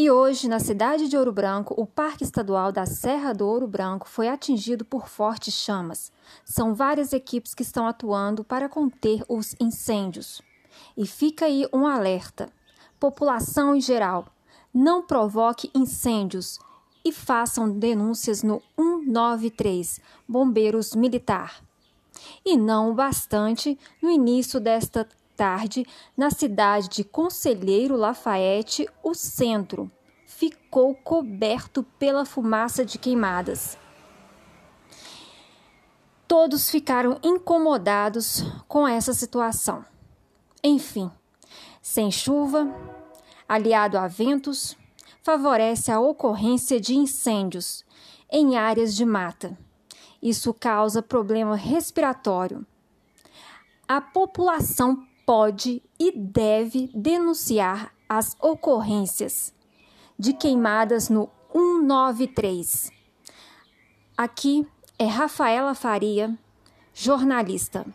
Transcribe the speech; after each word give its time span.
E 0.00 0.12
hoje, 0.12 0.46
na 0.46 0.60
cidade 0.60 1.08
de 1.08 1.16
Ouro 1.16 1.32
Branco, 1.32 1.74
o 1.76 1.84
Parque 1.84 2.22
Estadual 2.22 2.70
da 2.70 2.86
Serra 2.86 3.32
do 3.32 3.44
Ouro 3.44 3.66
Branco 3.66 4.08
foi 4.08 4.28
atingido 4.28 4.84
por 4.84 5.08
fortes 5.08 5.52
chamas. 5.54 6.12
São 6.44 6.72
várias 6.72 7.12
equipes 7.12 7.52
que 7.52 7.64
estão 7.64 7.84
atuando 7.84 8.44
para 8.44 8.68
conter 8.68 9.24
os 9.28 9.56
incêndios. 9.58 10.40
E 10.96 11.04
fica 11.04 11.46
aí 11.46 11.66
um 11.72 11.84
alerta: 11.84 12.48
população 13.00 13.74
em 13.74 13.80
geral, 13.80 14.26
não 14.72 15.02
provoque 15.02 15.68
incêndios 15.74 16.60
e 17.04 17.10
façam 17.10 17.68
denúncias 17.68 18.44
no 18.44 18.62
193 18.78 20.00
Bombeiros 20.28 20.94
Militar. 20.94 21.60
E 22.46 22.56
não 22.56 22.92
o 22.92 22.94
bastante, 22.94 23.76
no 24.00 24.10
início 24.10 24.60
desta 24.60 25.08
tarde, 25.36 25.86
na 26.16 26.30
cidade 26.30 26.88
de 26.88 27.04
Conselheiro 27.04 27.96
Lafayette, 27.96 28.88
o 29.04 29.14
centro 29.14 29.88
ficou 30.28 30.94
coberto 30.94 31.82
pela 31.98 32.26
fumaça 32.26 32.84
de 32.84 32.98
queimadas. 32.98 33.78
Todos 36.28 36.68
ficaram 36.68 37.18
incomodados 37.22 38.44
com 38.68 38.86
essa 38.86 39.14
situação. 39.14 39.82
Enfim, 40.62 41.10
sem 41.80 42.10
chuva, 42.10 42.68
aliado 43.48 43.96
a 43.96 44.06
ventos, 44.06 44.76
favorece 45.22 45.90
a 45.90 45.98
ocorrência 45.98 46.78
de 46.78 46.94
incêndios 46.94 47.82
em 48.30 48.58
áreas 48.58 48.94
de 48.94 49.06
mata. 49.06 49.58
Isso 50.22 50.52
causa 50.52 51.00
problema 51.00 51.56
respiratório. 51.56 52.66
A 53.88 53.98
população 53.98 55.06
pode 55.24 55.82
e 55.98 56.12
deve 56.12 56.90
denunciar 56.94 57.94
as 58.06 58.36
ocorrências 58.40 59.56
de 60.18 60.32
queimadas 60.32 61.08
no 61.08 61.30
193. 61.52 62.90
Aqui 64.16 64.66
é 64.98 65.06
Rafaela 65.06 65.74
Faria, 65.74 66.36
jornalista. 66.92 67.86